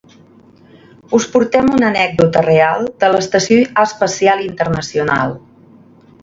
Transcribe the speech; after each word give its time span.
us 1.17 1.27
portem 1.35 1.69
una 1.79 1.85
anècdota 1.93 2.43
real 2.47 2.87
de 3.03 3.11
l'Estació 3.17 3.61
Espacial 3.85 4.43
Internacional 4.49 5.37